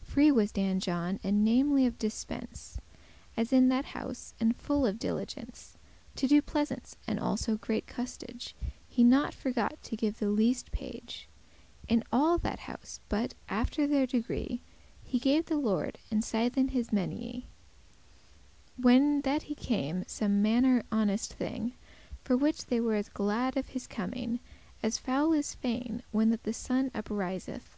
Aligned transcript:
Free 0.00 0.32
was 0.32 0.50
Dan 0.50 0.76
<3> 0.76 0.80
John, 0.80 1.20
and 1.22 1.44
namely* 1.44 1.84
of 1.84 1.98
dispence, 1.98 2.78
*especially 3.36 3.44
spending 3.44 3.44
As 3.46 3.52
in 3.52 3.68
that 3.68 3.84
house, 3.84 4.34
and 4.40 4.56
full 4.56 4.86
of 4.86 4.98
diligence 4.98 5.76
To 6.16 6.26
do 6.26 6.40
pleasance, 6.40 6.96
and 7.06 7.20
also 7.20 7.58
*great 7.58 7.86
costage;* 7.86 8.54
*liberal 8.54 8.64
outlay* 8.70 8.82
He 8.88 9.04
not 9.04 9.34
forgot 9.34 9.82
to 9.82 9.94
give 9.96 10.18
the 10.20 10.30
leaste 10.32 10.72
page 10.72 11.28
In 11.86 12.02
all 12.10 12.38
that 12.38 12.60
house; 12.60 13.00
but, 13.10 13.34
after 13.50 13.86
their 13.86 14.06
degree, 14.06 14.62
He 15.02 15.18
gave 15.18 15.44
the 15.44 15.58
lord, 15.58 15.98
and 16.10 16.22
sithen* 16.24 16.68
his 16.70 16.88
meinie, 16.90 17.18
*afterwards 17.44 17.92
servants 17.92 18.84
When 18.84 19.20
that 19.20 19.42
he 19.42 19.54
came, 19.54 20.04
some 20.06 20.40
manner 20.40 20.82
honest 20.90 21.34
thing; 21.34 21.74
For 22.22 22.38
which 22.38 22.64
they 22.64 22.80
were 22.80 22.94
as 22.94 23.10
glad 23.10 23.58
of 23.58 23.68
his 23.68 23.86
coming 23.86 24.40
As 24.82 24.96
fowl 24.96 25.34
is 25.34 25.52
fain 25.54 26.02
when 26.10 26.30
that 26.30 26.44
the 26.44 26.54
sun 26.54 26.90
upriseth. 26.94 27.76